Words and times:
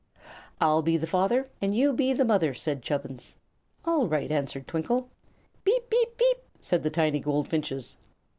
"I'll 0.59 0.81
be 0.81 0.97
the 0.97 1.05
father, 1.05 1.47
and 1.61 1.77
you 1.77 1.93
be 1.93 2.11
the 2.11 2.25
mother," 2.25 2.55
said 2.55 2.81
Chubbins. 2.81 3.35
"All 3.85 4.07
right," 4.07 4.31
answered 4.31 4.65
Twinkle. 4.65 5.09
"Peep! 5.63 5.91
peep! 5.91 6.17
peep!" 6.17 6.37
said 6.59 6.81
the 6.81 6.89
tiny 6.89 7.19
goldfinches. 7.19 7.97